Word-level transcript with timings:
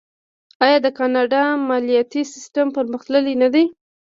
آیا 0.65 0.77
د 0.85 0.87
کاناډا 0.97 1.43
مالیاتي 1.69 2.21
سیستم 2.33 2.67
پرمختللی 2.77 3.35
نه 3.43 3.49
دی؟ 3.53 3.65